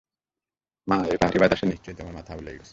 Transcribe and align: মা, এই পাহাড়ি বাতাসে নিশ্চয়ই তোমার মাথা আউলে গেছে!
মা, 0.87 0.97
এই 1.11 1.17
পাহাড়ি 1.17 1.37
বাতাসে 1.41 1.65
নিশ্চয়ই 1.65 1.97
তোমার 1.99 2.13
মাথা 2.17 2.31
আউলে 2.33 2.51
গেছে! 2.53 2.69